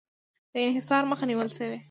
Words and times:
د 0.51 0.53
انحصار 0.67 1.03
مخه 1.11 1.25
نیول 1.29 1.49
شوې؟ 1.57 1.77